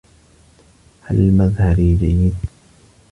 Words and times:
هل 1.03 1.31
مظهري 1.33 1.95
جيد؟ 1.95 2.35